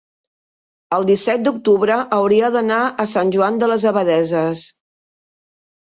el 0.97 1.05
disset 1.09 1.43
d'octubre 1.47 1.99
hauria 2.17 2.51
d'anar 2.57 2.81
a 3.03 3.07
Sant 3.15 3.35
Joan 3.39 3.63
de 3.65 3.69
les 3.73 3.89
Abadesses. 3.93 4.65